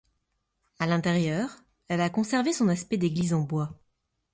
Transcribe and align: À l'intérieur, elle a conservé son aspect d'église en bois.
À 0.79 0.87
l'intérieur, 0.87 1.59
elle 1.87 2.01
a 2.01 2.09
conservé 2.09 2.53
son 2.53 2.69
aspect 2.69 2.97
d'église 2.97 3.35
en 3.35 3.41
bois. 3.41 3.77